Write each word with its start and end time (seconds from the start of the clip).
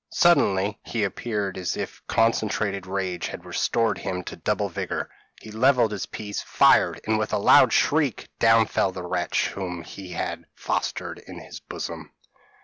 Suddenly 0.09 0.79
he 0.83 1.03
appeared 1.03 1.59
as 1.59 1.77
if 1.77 2.01
concentrated 2.07 2.87
rage 2.87 3.27
had 3.27 3.45
restored 3.45 3.99
him 3.99 4.23
to 4.23 4.35
double 4.35 4.67
vigour; 4.67 5.11
he 5.39 5.51
levelled 5.51 5.91
his 5.91 6.07
piece, 6.07 6.41
fired, 6.41 6.99
and 7.05 7.19
with 7.19 7.33
a 7.33 7.37
loud 7.37 7.71
shriek 7.71 8.27
down 8.39 8.65
fell 8.65 8.91
the 8.91 9.05
wretch 9.05 9.49
whom 9.49 9.83
he 9.83 10.09
had 10.13 10.45
fostered 10.55 11.19
in 11.27 11.37
his 11.37 11.59
bosom. 11.59 12.11